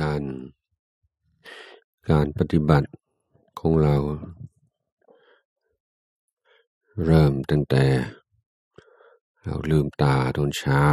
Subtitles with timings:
[0.00, 0.22] การ
[2.10, 2.88] การปฏิบัติ
[3.58, 3.96] ของเรา
[7.04, 7.84] เริ่มตั้งแต่
[9.42, 10.84] เราลืมตาตอนเช้า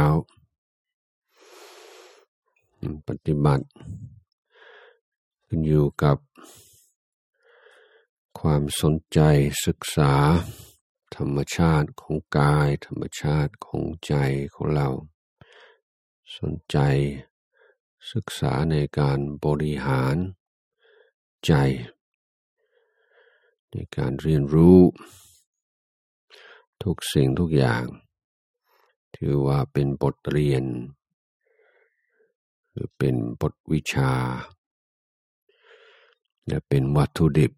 [3.08, 3.66] ปฏิบัติ
[5.46, 6.16] ขึ้นอยู่กับ
[8.40, 9.20] ความสนใจ
[9.66, 10.14] ศึกษา
[11.16, 14.14] ธรรมชาติของกาย ธรรมชาติของใจ
[14.54, 14.88] ของเรา
[16.36, 16.76] สนใจ
[18.12, 20.16] ศึกษาในการบริหาร
[21.46, 21.52] ใจ
[23.70, 24.78] ในการเรียนรู้
[26.82, 27.84] ทุกสิ่งทุกอย่าง
[29.16, 30.64] ถือว่าเป็นบทเรียน
[32.70, 34.12] หรือเป็นบทวิชา
[36.46, 37.52] และเป็นวัตถุดิบ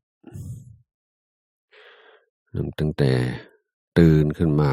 [2.78, 3.12] ตั้งแต่
[3.98, 4.72] ตื่นขึ้นมา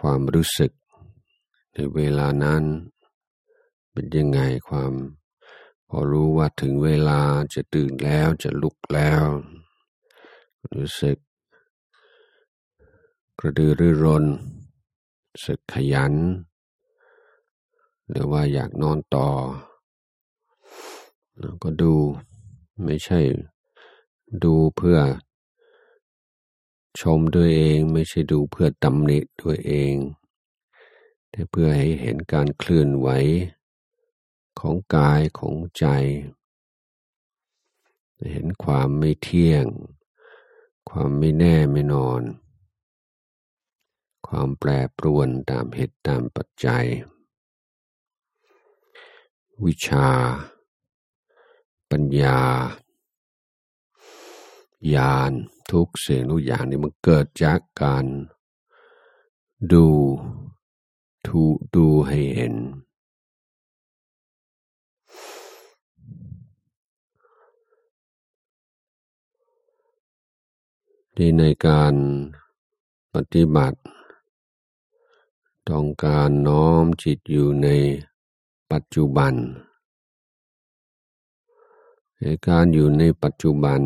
[0.00, 0.72] ความรู้สึก
[1.74, 2.64] ในเวลานั้น
[3.92, 4.92] เป็นยังไงความ
[5.88, 7.20] พอรู้ว่าถึงเวลา
[7.54, 9.24] จะตื่นแล้วจะลุกแล้ว
[10.74, 11.18] รู้สึก
[13.38, 14.24] กระดือรือร้น
[15.44, 16.14] สึกขยัน
[18.10, 19.28] หรือว่าอยากนอนต่อ
[21.62, 21.94] ก็ดู
[22.84, 23.20] ไม่ใช่
[24.44, 24.98] ดูเพื่อ
[27.00, 29.94] ชมด้วยเองไม่ใช่ดูเพื่อตำหนิด้วยเอง
[31.30, 33.08] แต่เพื่อให้เห็นการเคลื่อนไหว
[34.60, 35.84] ของกายของใจ
[38.32, 39.66] เห็นความไม่เที่ยง
[40.90, 42.22] ความไม่แน่ไม่นอน
[44.26, 46.86] ความแปรปรวนตามเหตุตามปัจจัย
[49.64, 50.08] วิชา
[51.90, 52.40] ปัญญา
[54.94, 55.32] ญาณ
[55.70, 58.04] ทุกสิ่งทุกอย่างนี่มันเกิดจากการ
[59.72, 59.86] ดู
[61.26, 61.42] ทู
[61.74, 62.54] ดูให้เห็น
[71.16, 71.94] ที่ในการ
[73.14, 73.78] ปฏิบัติ
[75.68, 77.68] ต้องการน้อมจิตอยู่ใน
[78.70, 79.34] ปัจจุบัน
[82.20, 83.80] ในการอยู่ในปัจจุบัน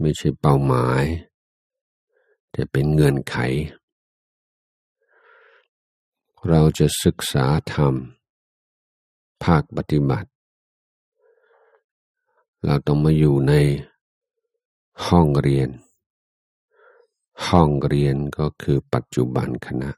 [0.00, 1.04] ไม่ใช่เป้าหมาย
[2.50, 3.36] แต่เป็นเงื่อนไข
[6.48, 7.94] เราจะศึกษาธรรม
[9.44, 10.28] ภาคปฏิบัติ
[12.64, 13.52] เราต้องมาอยู่ใน
[15.06, 15.68] ห้องเรียน
[17.48, 19.92] ห้องเรียนก็คือปัจจุบันขณะ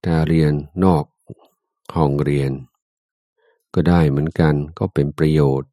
[0.00, 0.52] แต่เรียน
[0.84, 1.04] นอก
[1.96, 2.52] ห้องเรียน
[3.74, 5.70] ก็ได้เหมือนกันก็เป็นประโยชน์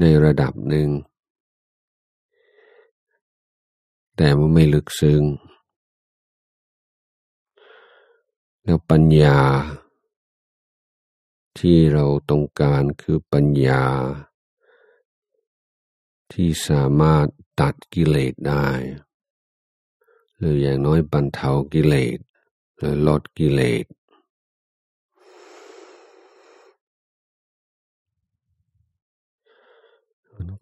[0.00, 0.88] ในระดับหนึ่ง
[4.16, 5.22] แต่มันไม่ลึกซึ้ง
[8.64, 9.40] แล้วปัญญา
[11.58, 13.84] ที่เราต้องการคือปัญญา
[16.32, 17.26] ที่สามารถ
[17.60, 18.68] ตัดกิเลสได้
[20.36, 22.18] หรืออย่างน้อยบรรเทากิเลส
[22.78, 23.84] หรือลดกิเลส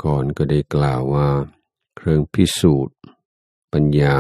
[0.05, 1.28] ก่อนก็ได้กล่าวว่า
[1.97, 2.97] เครื่องพิสูจน์
[3.73, 4.19] ปัญญา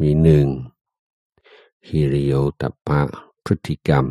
[0.00, 0.46] มีหนึ่ง
[1.88, 3.00] ฮิริโอตปะ
[3.44, 4.06] พฤติกรรม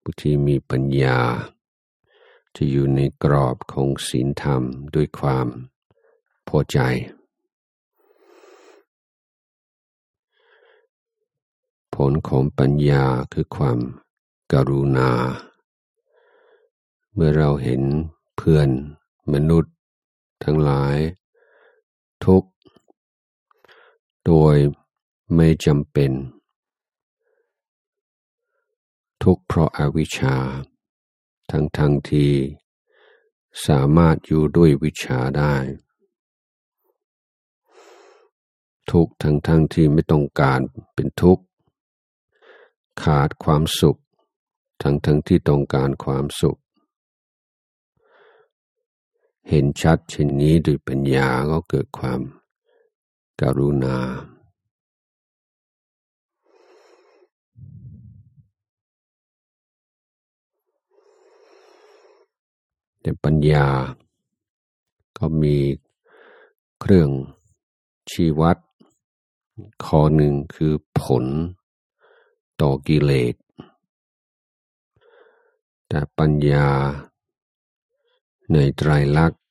[0.00, 1.18] ผู้ที่มีปัญญา
[2.56, 4.62] จะอยู่ในกรอบของศีลธรรม
[4.94, 5.46] ด้วยความ
[6.48, 6.78] พอใจ
[11.94, 13.78] ผลของปัญญาคือความ
[14.52, 15.12] กรุณา
[17.14, 17.82] เมื่อเราเห็น
[18.36, 18.68] เพื่อน
[19.32, 19.74] มนุษย์
[20.44, 20.96] ทั้งหลาย
[22.24, 22.44] ทุก
[24.26, 24.56] โดย
[25.34, 26.12] ไม่จำเป็น
[29.22, 30.36] ทุกเพราะอาวิชชา
[31.50, 32.32] ทั้งทั้งที่
[33.66, 35.54] สามารถอยู่ด้วยวิชาได้
[38.90, 40.60] ทุกทั้งทั้งที่ไม่ต้องการ
[40.94, 41.44] เป็นทุกข์
[43.02, 44.00] ขาดความสุข
[44.82, 46.58] ทั้งทั้งที่ต้องการความสุข
[49.48, 52.20] เห็นชัดเช่นนี้ด้วยปัญญาก็เกิดความ
[53.40, 53.98] การุณา
[63.06, 63.68] แต่ปัญญา
[65.18, 65.56] ก็มี
[66.80, 67.10] เครื่อง
[68.10, 68.56] ชีวัด
[69.84, 71.24] ข้อหนึ่งคือผล
[72.60, 73.34] ต่อกิเลส
[75.88, 76.68] แต่ปัญญา
[78.52, 79.42] ในไตรลักษณ์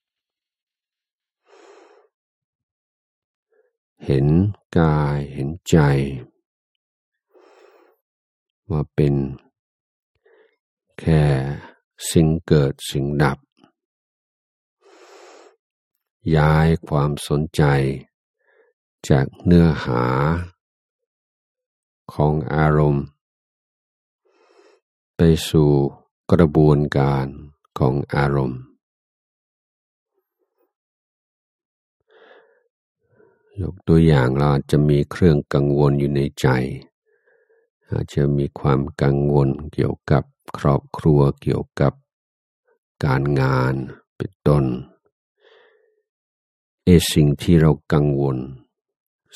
[4.05, 4.25] เห็น
[4.77, 5.77] กายเห็นใจ
[8.69, 9.15] ว่าเป็น
[10.99, 11.23] แค่
[12.09, 13.37] สิ่งเกิดสิ่งดับ
[16.35, 17.63] ย้ายความสนใจ
[19.09, 20.03] จากเนื้อหา
[22.13, 23.05] ของอารมณ์
[25.15, 25.71] ไปสู่
[26.31, 27.25] กระบวนการ
[27.79, 28.61] ของอารมณ์
[33.61, 36.47] ยกตัวอย่างเราจะมีเครื่องกังวลอยู่ในใจ
[37.89, 40.23] อาจจะมีความกังวลเกี่ยวกับ
[40.57, 41.93] ครอบครัวเกี่ยวกับ
[43.05, 43.73] การงาน
[44.17, 44.65] เป็นต้น
[46.87, 48.37] เอสิ่งที่เรากังวล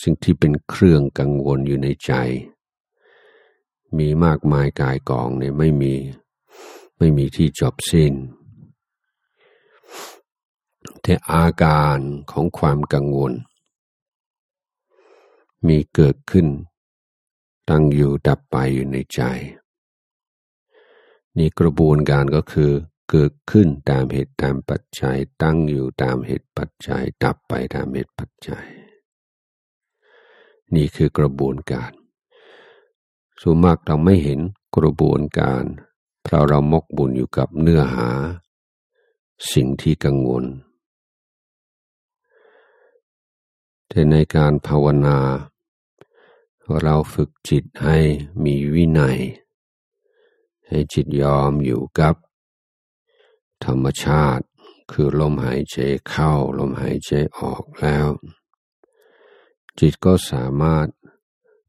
[0.02, 2.12] สิ่งที่เป็นเครื่องกังวลอยู่ในใจ
[3.98, 5.94] มีมากมายกายกองเนี่ยไม่มี
[6.98, 8.14] ไม่มีที่จบสิ้น
[11.02, 12.00] แต่อาการ
[12.32, 13.34] ของความกังวล
[15.68, 16.48] มีเกิดขึ้น
[17.70, 19.22] ตั้งอยู่ดับไปอยู่ในใจ
[21.38, 22.72] นี่กระบวนการก็คือ
[23.10, 28.68] เกิดขึ้นตามเหตุตามปัจจัยตั้งอยู่ตามเหตุปัจจัยดับไปตามเหตุปัจจัย
[30.76, 31.92] นี่คือกระบวนการ
[33.42, 34.40] ส่วนมากเราไม่เห็น
[34.78, 35.64] กระบวนการ
[36.24, 38.10] เพราะเรามกบุญอยู่กับเนื้อหา
[39.54, 40.46] สิ่งที่กังวล
[43.88, 45.18] แต่ในการภาวนา
[46.82, 47.98] เราฝึกจิตให้
[48.44, 49.20] มีวินัย
[50.68, 52.16] ให้จิตยอมอยู่กับ
[53.66, 54.46] ธรรมชาติ
[54.92, 55.78] คือลมหายใจ
[56.10, 58.08] เข้า ลมหายใจออกแล้ว
[59.80, 60.88] จิตก็สามารถ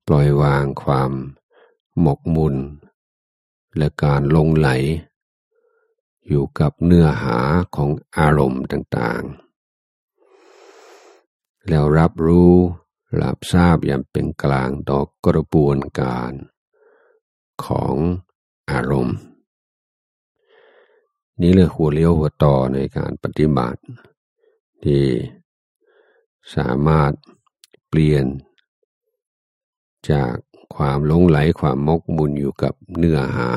[0.07, 1.13] ปล่อยวางความ
[2.01, 2.57] หมกมุน
[3.77, 4.69] และการลงไหล
[6.29, 7.39] อยู่กับเนื้อหา
[7.77, 9.51] ของอารมณ์ต่างๆ
[11.69, 12.55] แล้วรับรู้
[13.15, 16.33] หลับทราบอย่างเป็นกลางต่อกระบวนการ
[17.65, 17.97] ของ
[18.71, 19.17] อารมณ์
[21.41, 23.81] นี่เลยหัวเลี้ยวหัวต่อในการปฏิบัติ
[24.85, 25.05] ที่
[26.55, 27.13] สามารถ
[27.89, 28.25] เปลี่ยน
[30.11, 30.35] จาก
[30.75, 33.51] ความหลงไหลความมกมุนอยู่กับเนื้อหา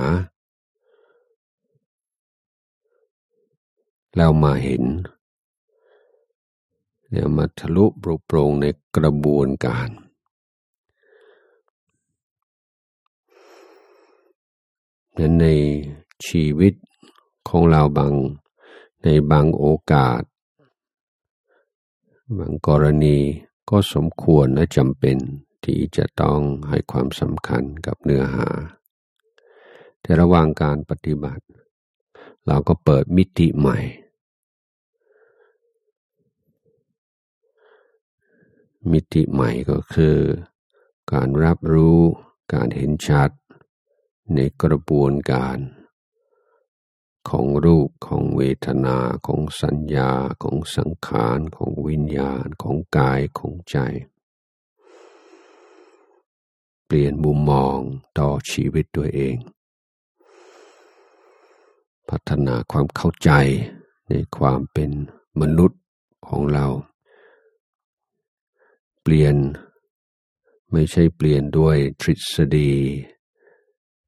[4.15, 4.83] แล้วมาเห็น
[7.12, 8.65] แล้วมาทะลุปรุโปรงใน
[8.95, 9.89] กระบวนการ
[15.18, 15.47] นั้นใน
[16.27, 16.74] ชีวิต
[17.55, 18.13] ของเราบาง
[19.03, 20.21] ในบางโอกาส
[22.38, 23.17] บางกรณี
[23.69, 25.17] ก็สมควรและจำเป็น
[25.63, 26.39] ที่จะต้อง
[26.69, 28.47] ให้ความสำคัญกับเนื้อหา
[30.01, 31.45] แต่ระหว่างการปฏิบัติ
[32.47, 33.79] เราก็เปิดมิติใหม่
[38.91, 40.17] มิติใหม่ก็คือ
[41.13, 42.00] การรับรู้
[42.53, 43.29] การเห็นชัด
[44.33, 45.57] ในกระบวนการ
[47.29, 48.97] ของรูปของเวทนา
[49.27, 50.11] ของสัญญา
[50.43, 53.77] ของสังขารของวิญญาณของกายของใจ
[56.85, 57.79] เปลี่ยนมุมมอง
[58.19, 59.35] ต่อชีวิตตัวเอง
[62.09, 63.31] พัฒนาความเข้าใจ
[64.09, 64.91] ในความเป็น
[65.41, 65.81] มนุษย์
[66.27, 66.67] ของเรา
[69.01, 69.35] เปลี่ยน
[70.71, 72.74] ไม่ใช่เปลี่ยนด้วยทฤษฎี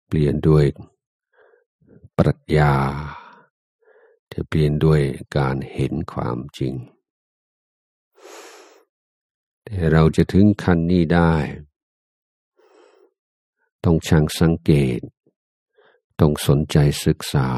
[0.08, 0.66] เปลี่ยนด้วย
[2.18, 2.74] ปรัชญา
[4.32, 5.02] จะเปลี่ยนด้วย
[5.38, 6.74] การเห็นความจริง
[9.64, 11.34] แต่เราจะถึงขั้นนี้ได้
[13.84, 15.00] ต้องช่างสังเกต
[16.20, 17.50] ต้องสนใจศึกษา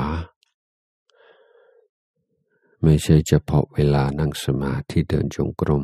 [2.83, 5.83] ไม่ใช่เฉพาะเวลานั่งสมาธิเดินจงกรม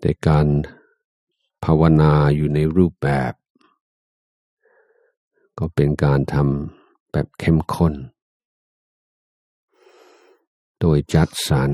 [0.00, 0.46] แต่การ
[1.70, 3.32] ภาวนาอยู่ในรูปแบบ
[5.58, 7.94] ก็เป็นการทำแบบเข้มข้น
[10.80, 11.72] โดยจัดสรร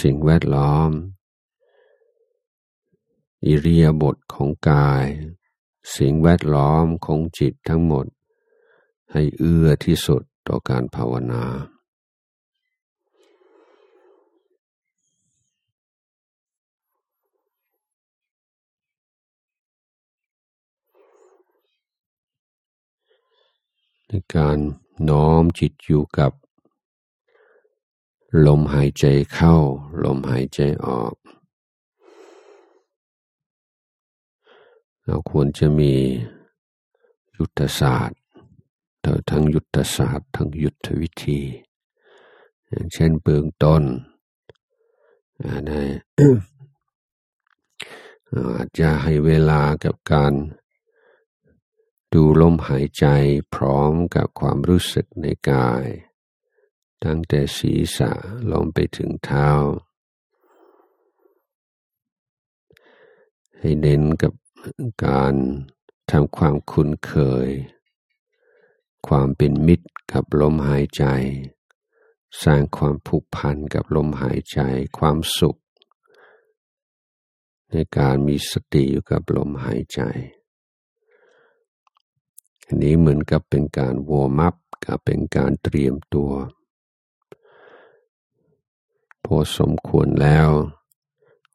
[0.00, 0.90] สิ่งแวดล้อม
[3.46, 5.06] อิริยาบถของกาย
[5.96, 8.06] สิ่งแวดล้อมของจิตทั้งหมด
[9.12, 11.44] ให้เอื้อที่สุดต่อการภาวนา
[24.12, 24.58] ในการ
[25.08, 26.32] น้อมจิตอยู่กับ
[28.46, 29.56] ลมหายใจเข้า
[30.04, 31.14] ลมหายใจออก
[35.04, 35.94] เราควรจะมี
[37.36, 38.20] ยุทธศาสตร์
[39.30, 41.40] ทั้งยุทธศาสตร์ทั้งยุทธวิธี
[42.68, 43.82] อย่างเช่นเบื้องต้น
[45.44, 50.32] อาจจะให้เวลากับการ
[52.12, 53.06] ดูลมหายใจ
[53.54, 55.86] พร้อมกับความรู้สึกในกาย
[57.04, 58.12] ตั้งแต่ศีรษะ
[58.52, 59.50] ลงไปถึงเท้า
[63.58, 64.32] ให้เน้นกับ
[65.06, 65.34] การ
[66.10, 67.14] ทำความคุ้นเค
[67.46, 67.48] ย
[69.08, 71.04] ความเป็นมิตรกับลมหายใจ
[72.42, 74.60] สร้างความผูกพันกับลมหายใจ
[74.98, 75.58] ความสุข
[77.70, 80.00] ในการมีสติอยู่กับลมหายใจ
[82.72, 86.30] อันนี้เหมือนกับเป็นการวอร์มอัพกับเป็นการเตรียมตัว
[89.24, 90.48] พอสมควรแล้ว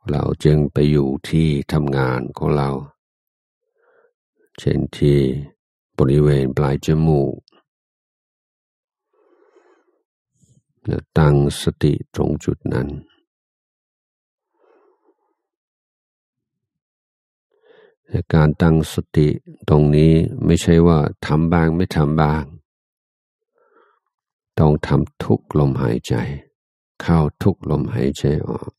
[0.09, 2.69] เราจึงไปอยู่ที่ทำงานของเรา
[4.59, 5.19] เช่นที่
[5.97, 7.35] บริเวณปลายจมูก
[10.85, 12.87] แล้วตั้งสติตรงจุดนั้น
[18.33, 19.29] การตั้งสติ
[19.69, 20.13] ตรงนี้
[20.45, 22.43] ไม่ใช่ว่าทำบ้างไม่ทำบ้าง
[24.59, 26.13] ต้องทำทุกลมหายใจ
[27.01, 28.71] เข้าทุกลมหายใจออก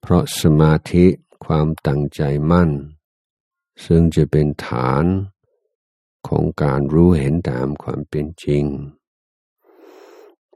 [0.00, 1.06] เพราะสมาธิ
[1.44, 2.70] ความตั้งใจมั่น
[3.84, 5.04] ซึ่งจะเป็นฐาน
[6.28, 8.64] ของการรู้เห็นตามความเป็นจริง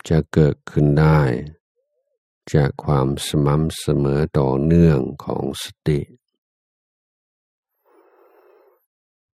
[0.08, 1.20] จะเกิดขึ้นได้
[2.54, 6.00] จากความสม่ำเสมอต่อเนื่องของสติ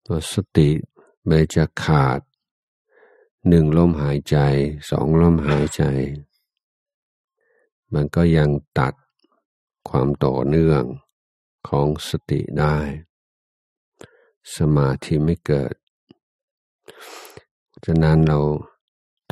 [0.05, 0.69] ตัวสติ
[1.25, 2.19] ไม่จะขาด
[3.47, 4.37] หนึ่งลมหายใจ
[4.89, 5.83] สองลมหายใจ
[7.93, 8.93] มันก็ยังตัด
[9.89, 10.83] ความต่อเนื่อง
[11.67, 12.77] ของสติได้
[14.55, 15.75] สมาธิไม่เกิด
[17.85, 18.39] ฉะนั้นเรา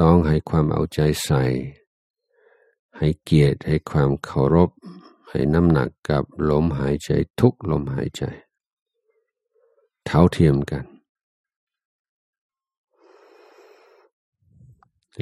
[0.02, 1.44] ต้องให้ความเอาใจใส่
[3.04, 4.70] ให้เกียรติให้ความเคารพ
[5.30, 8.24] ให้น้ำหนักกับลมหายใจทุกลมหายใจ
[10.06, 10.86] เท่าเทียมกัน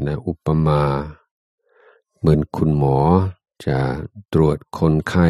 [0.08, 0.82] นะอุปมา
[2.20, 2.98] เหมือนคุณหมอ
[3.66, 3.80] จะ
[4.34, 5.28] ตรวจคนไข้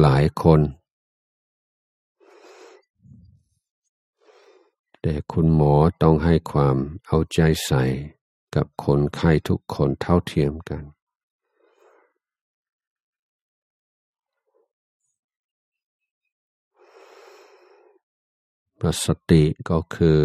[0.00, 0.60] หลายคน
[5.00, 7.84] แต่คุณหมอต้องให้ความเอาใจใส่
[8.54, 10.84] กับคนไข้ทุกคนเท่าเทียมกัน
[19.04, 20.20] สติก็คือ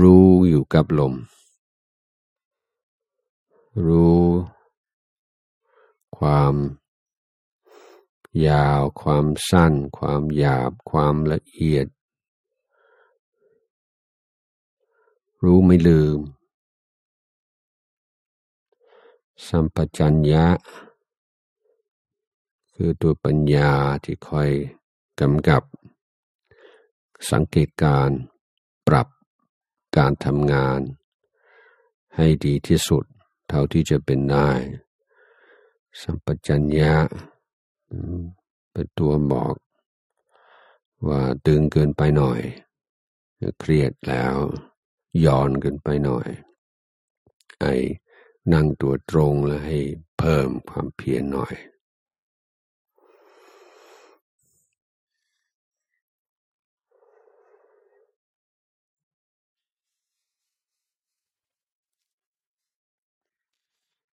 [0.00, 1.14] รู้อยู่กับลม
[3.86, 4.24] รู้
[6.18, 6.54] ความ
[8.46, 11.86] ยาว ความสั้น ความหยาบ ความละเอียด
[15.44, 16.18] รู้ไม่ลืม
[19.48, 20.46] สัมปชัญญะ
[22.74, 23.72] คือตัวปัญญา
[24.04, 24.50] ที่คอย
[25.20, 25.62] กำกับ
[27.30, 28.10] สังเกตการ
[28.88, 29.08] ปรับ
[29.96, 30.80] การทำงาน
[32.16, 33.04] ให้ดีที่สุด
[33.48, 34.50] เท่าที่จะเป็นได้
[36.02, 36.94] สัมปชัญญะ
[38.72, 39.54] เป็นตัวบอก
[41.08, 42.40] ว่าตึงเกินไปหน่อย
[43.60, 44.36] เครียดแล้ว
[45.24, 46.28] ย้อนกันไปหน่อย
[47.60, 47.74] ไอ้
[48.52, 49.78] นั่งตัวตรงแล้วให้
[50.18, 51.54] เพิ่มความเพียรหน่อย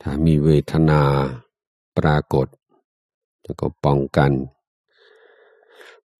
[0.01, 1.03] ถ้ามีเวทนา
[1.97, 2.47] ปรากฏ
[3.43, 4.31] แล้วก็ป้องกัน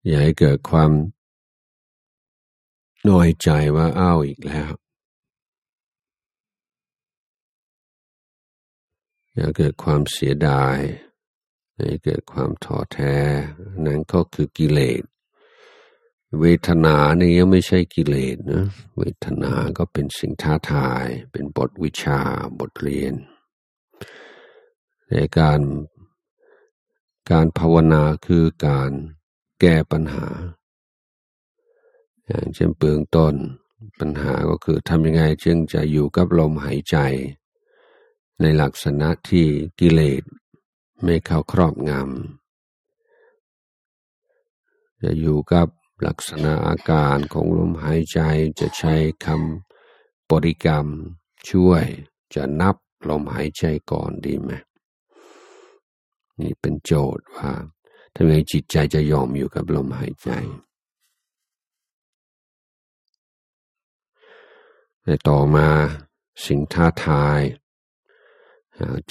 [0.05, 0.91] อย่าให้เกิดความ
[3.09, 4.71] น้อยใจว่าอ้าวอีกแล้ว
[9.33, 10.77] อย่าเกิดความเสียดาย
[11.75, 13.15] อย่าเกิดความท้อแท้
[13.85, 15.03] นั่นก็คือกิเลส
[16.39, 18.65] เวทนานี่ยังไม่ใช่กิเลสนะ
[18.97, 22.19] เวทนาก็เป็นสิ่งท้าทาย เป็นบทวิชา
[22.59, 23.13] บทเรียน
[25.11, 25.61] ในการ
[27.31, 28.91] การภาวนาคือการ
[29.59, 30.27] แก้ปัญหา
[32.27, 33.35] อย่างเช่นเบื้องต้น
[33.99, 36.97] ปัญหาก็คือทำยังไงจึงจะอยู่กับลมหายใจ
[38.41, 39.45] ในลักษณะที่
[39.79, 40.23] กิเลส
[41.03, 42.01] ไม่เข้าครอบงำ
[45.03, 45.67] จะอยู่กับ
[46.05, 48.19] ลักษณะอาการของลมหายใจ
[48.59, 48.93] จะใช้
[49.25, 50.85] คำบริกรรม
[51.49, 51.83] ช่วย
[52.35, 52.75] จะนับ
[53.09, 54.51] ลมหายใจก่อนดีไหม
[56.39, 57.51] นี่เป็นโจทย์ว่า
[58.15, 60.29] ทำไมจิตใจจะยอมอยู่กับลมหายใจ
[65.09, 65.67] ในต่อมา
[66.45, 67.41] สิ่งท้าทาย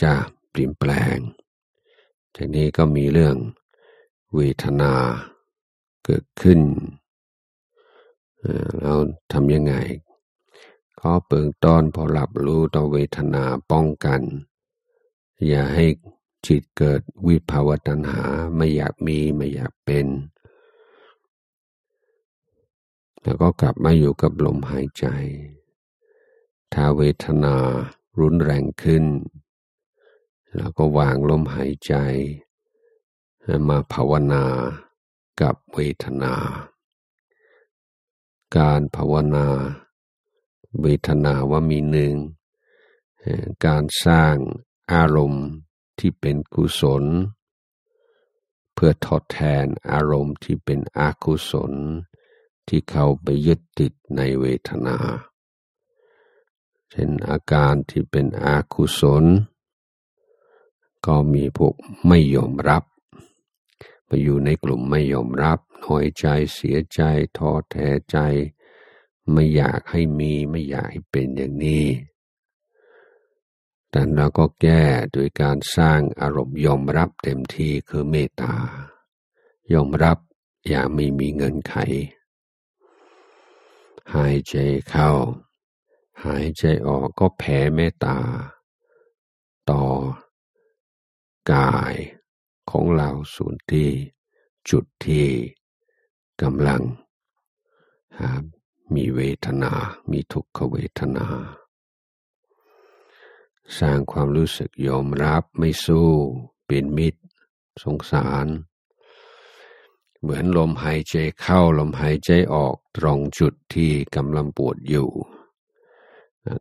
[0.03, 0.15] จะ
[0.51, 1.17] เปลี่ยนแปลง
[2.35, 3.37] ทีนี้ก็มีเรื่อง
[4.35, 4.95] เวทนา
[6.05, 6.61] เกิดขึ้น
[8.83, 8.95] เรา
[9.33, 9.75] ทำยังไง
[11.01, 14.21] ก็เปิงต้อนพอหลับรู้ต่อเวทนาป้องกัน
[15.49, 15.87] อย่าให้
[16.47, 18.25] จิตเกิดวิภาวตัณหา
[18.57, 20.07] ไม่อยากมีไม่อยากเป็น
[23.23, 25.07] แล้วก็กลับมาอยู่กับลมหายใจ
[26.73, 27.57] ถ้าเวทนา
[28.21, 29.05] รุนแรงขึ้น
[30.57, 31.95] แล้วก็วางลมหายใจ
[33.69, 34.45] มาภาวนา
[35.41, 36.35] กับเวทนา
[38.57, 39.47] การภาวนา
[40.83, 42.15] เวทนาว่ามีหนึ่ง
[43.67, 44.37] การสร้าง
[44.93, 45.47] อารมณ์
[45.99, 47.05] ที่เป็นกุศล
[48.75, 51.73] เพื่อทดแทนอารมณ์ที่เป็นอกุศล
[52.69, 54.97] ที่เขาไปยึดติดในเวทนา
[56.91, 59.25] เช่นอาการที่เป็นอกุศล
[61.07, 61.75] ก็มีพวก
[62.07, 62.85] ไม่ยอมรับ
[64.09, 67.01] มาอยู่ในกลุ่มไม่ยอมรับน้อยใจเสียใจ
[67.37, 68.19] ท้อแท้ใจ
[69.33, 71.87] ไม่อยากให้มีไม่อยากให้เป็นอย่างนี้
[73.91, 78.55] แต่เราก็แก้โดยการสร้างอารมณ์ยอมรับเต็มที่คือเมตตา
[79.73, 80.19] ยอมรับ
[80.69, 81.75] อย่าไม่มีเงินไข
[84.15, 84.55] หายใจ
[84.89, 85.11] เข้า
[86.25, 88.19] หายใจออกก็แผ่เมตตา
[89.71, 89.85] ต่อ
[91.53, 91.95] กาย
[92.71, 93.91] ของเราส่วนที่
[94.71, 95.27] จุดที่
[96.43, 96.83] กำลัง
[98.95, 99.73] มีเวทนา
[100.11, 101.27] มีทุกขเวทนา
[103.79, 106.11] สร้างความรู้สึกยอมรับไม่สู้
[106.67, 107.23] เป็นมิตร
[107.83, 108.47] สงสาร
[110.21, 115.11] เหมือนลมหายใจเข้าลมหายใจออกตรงจุดที่กำลังปวดอยู่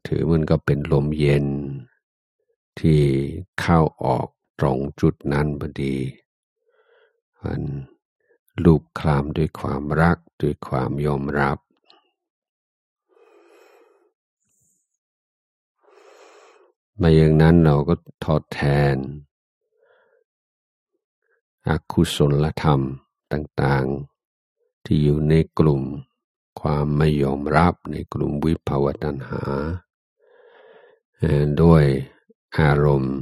[0.08, 1.46] ถือมันก็เป็นลมเย็น
[2.80, 3.02] ที่
[3.60, 4.28] เข้าออก
[4.60, 5.96] ตรงจุดนั้นพอดี
[7.42, 7.62] มัน
[8.64, 11.58] ลูบคลามด้วยความรักด้วยความยอมรับ
[17.02, 18.62] มาอย่างนั้นเราก็ทอดแท
[18.94, 18.96] น
[21.68, 22.82] อคุศลธรรม
[23.32, 25.84] ต่างๆ ที่อยู่ในกลุ่ม
[26.68, 29.44] ความไม่ยอมรับในกลุ่มวิภาวตัณหา
[31.62, 31.84] ด้วย
[32.58, 33.18] อารมณ์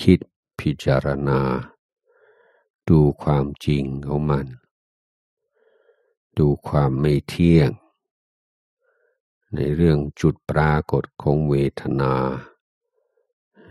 [0.00, 0.18] คิด
[0.60, 1.40] พิจารณา
[2.88, 4.46] ดูความจริงของมัน
[6.38, 7.70] ดูความไม่เที่ยง
[9.54, 12.14] ในเรื่องจุดปรากฏของเวทนา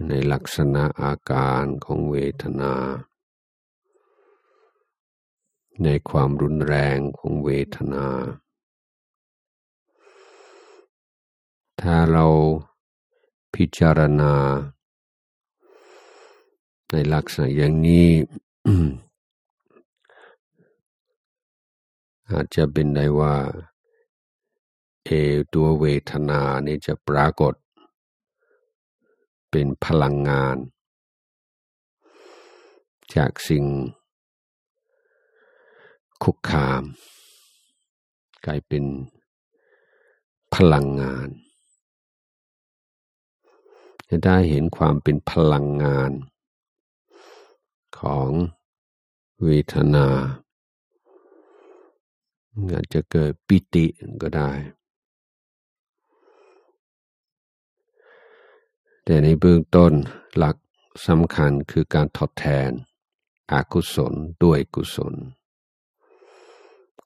[0.07, 2.73] ในลักษณะอาการของเวทนา
[5.83, 8.07] ในความรุนแรงของเวทนา
[11.81, 12.25] ถ้าเรา
[13.53, 14.33] พิจารณา
[16.91, 18.09] ในลักษณะอย่างนี้
[22.31, 23.35] อาจจะเป็นได้ว่า
[25.05, 25.09] เอ
[25.53, 27.53] ตัวเวทนานี้จะปรากฏ
[29.49, 30.57] เป็นพลังงาน
[33.15, 33.65] จากสิ่ง
[36.23, 36.83] คุกคาม
[38.45, 38.83] กลายเป็น
[40.55, 41.27] พลังงาน
[44.15, 46.11] จะได้เห็นความเป็นพลังงาน
[47.99, 48.29] ของ
[49.43, 50.07] เวทนา
[52.71, 53.85] อาจจะเกิดปิติ
[54.21, 54.51] ก็ได้
[59.03, 59.93] แต่ในเบื้องต้น
[60.37, 60.55] หลัก
[61.07, 62.69] สำคัญคือการทดแทน
[63.51, 65.13] อกุศลด้วยกุศล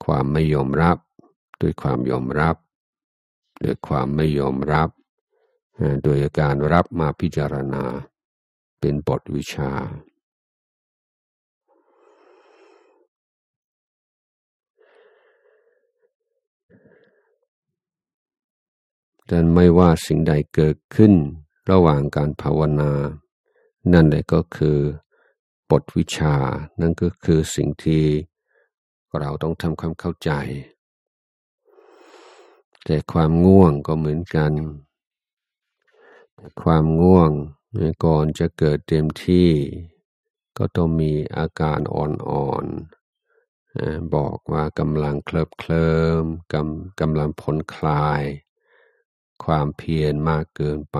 [0.04, 0.98] ความไม่ยอมรับ
[1.60, 2.56] ด้วยความยอมรับ
[3.64, 4.88] ด้วยความไม่ยอมรับ
[6.02, 7.84] โดยการรับมาพิจารณา
[8.80, 9.72] เป็นบทวิชา
[19.26, 21.12] แต่ไม่ว่าสิ่งใดเกิดขึ้น
[21.70, 22.92] ระหว่างการภาวนา
[23.92, 24.78] นั่นแหละก็คือ
[25.70, 26.36] บทวิชา
[26.80, 28.04] นั่นก็คือสิ่งที่
[29.18, 30.30] เราต้องทำความเข้าใจ
[32.84, 34.52] แต่ความง่วงก็เหมือนกัน
[36.62, 37.32] ความง่วง
[38.04, 39.50] ก่อนจะเกิดเต็มที่
[40.58, 45.90] ก็ต้องมีอาการอ่อนๆบอกว่ากำลังเคลิบเคลิ
[46.22, 48.22] มกำกำลังผ่อนคลาย
[49.44, 50.98] ความเพียรมากเกินไป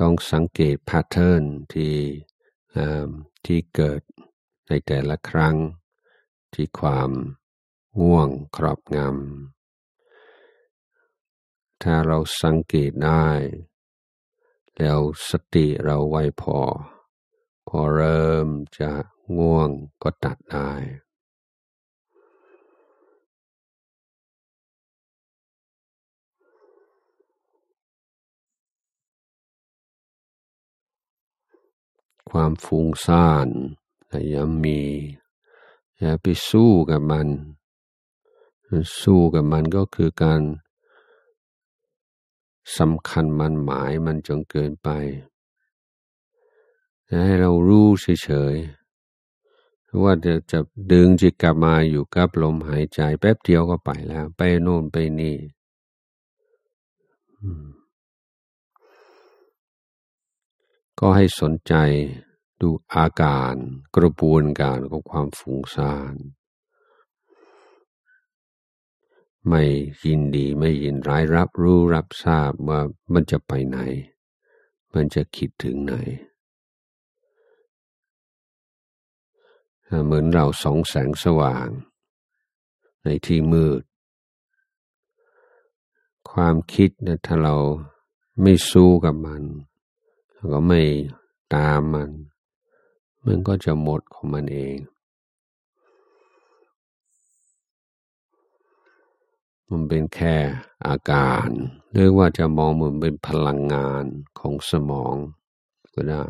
[0.00, 1.96] ต้องสังเกตพทเทิร์นที่
[3.46, 4.00] ที่เกิด
[4.68, 5.56] ในแต่ละครั้ง
[6.54, 7.10] ที่ความ
[8.00, 9.55] ง่วงครอบงำ
[11.82, 13.28] ถ้าเราสังเกตได้
[14.78, 16.60] แล้วสติเราไวพอ
[17.68, 18.92] พอเริ่มจะ
[19.36, 19.70] ง่วง
[20.02, 20.70] ก็ตัดได้
[32.30, 33.48] ความฟุ้งซ่าน
[34.32, 34.80] ย่ามี
[35.98, 37.28] อย่าไปสู้กับมัน
[39.00, 40.42] สู้กับมันก็คือการ
[42.78, 44.88] สำคัญมันหมายมันจนเกินไป
[47.08, 50.60] ให้เรารู้เฉยๆว่าจะจะ
[50.92, 55.36] ดึงจิตกลับมาอยู่กับลมหายใจ แป๊บเดียวก็ไปแล้ว ไปโน่นไปนี่
[60.98, 61.74] ก็ให้สนใจ
[62.60, 63.54] ดูอาการ
[63.96, 66.14] กระบวนการของความฟุ้งซ่าน
[69.48, 69.62] ไม่
[70.04, 72.80] ยินดีไม่ยินร้ายรับรู้รับทราบว่า
[73.12, 73.78] มันจะไปไหน
[74.94, 75.94] มันจะคิดถึงไหน
[80.04, 81.68] เหมือนเราสองแสงสว่าง
[83.04, 83.82] ในที่มืด
[86.30, 87.56] ความคิดนะถ้าเรา
[88.42, 89.42] ไม่สู้กับมัน
[90.52, 90.82] ก็ไม่
[91.54, 92.10] ตามมัน
[93.26, 94.76] มันก็จะหมดของมันเอง
[99.70, 100.36] มันเป็นแค่
[100.86, 101.48] อาการ
[101.92, 104.04] หรือว่าจะมองมันเป็นพลังงาน
[104.38, 105.16] ของสมอง
[105.94, 106.26] ก็ได้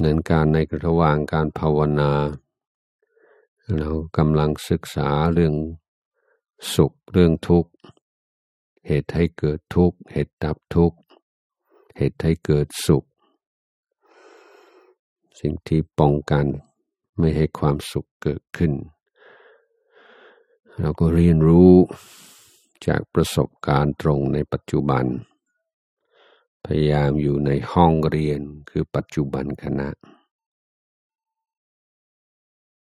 [0.00, 2.12] เน้นการในกระหว่างการภาวนา
[3.78, 5.54] เรากำลังศึกษาเรื่อง
[6.74, 7.72] สุขเรื่องทุกข์
[8.86, 10.98] เหตุให้เกิดทุกข์ เหตุดับทุกข์
[11.96, 13.04] เหตุให้เกิดสุข
[15.40, 16.46] สิ่งที่ป้องกัน
[17.18, 18.72] ไม่ให้ความสุขเกิดขึ้น
[20.78, 21.72] เราก็เรียนรู้
[22.86, 25.04] จากประสบการณ์ตรงในปัจจุบัน
[26.64, 28.40] พยายามอยู่ในห้องเรียน
[28.70, 29.88] คือปัจจุบันขณะ